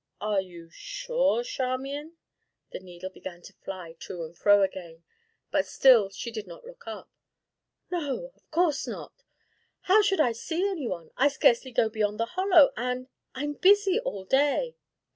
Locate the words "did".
6.31-6.47